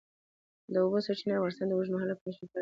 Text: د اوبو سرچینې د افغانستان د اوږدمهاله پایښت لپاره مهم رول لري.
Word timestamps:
د 0.71 0.75
اوبو 0.83 0.97
سرچینې 1.05 1.33
د 1.35 1.37
افغانستان 1.39 1.67
د 1.67 1.73
اوږدمهاله 1.75 2.13
پایښت 2.21 2.29
لپاره 2.41 2.47
مهم 2.47 2.51
رول 2.51 2.55
لري. 2.55 2.59